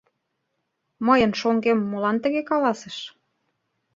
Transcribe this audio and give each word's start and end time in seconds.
Мыйын 1.05 1.31
шоҥгем 1.39 1.79
молан 1.89 2.17
тыге 2.23 2.41
каласыш? 2.49 2.97